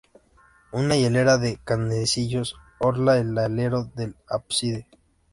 Una 0.71 0.95
hilera 0.97 1.37
de 1.37 1.57
canecillos 1.63 2.55
orla 2.79 3.19
el 3.19 3.37
alero 3.37 3.83
del 3.93 4.15
ábside. 4.27 4.87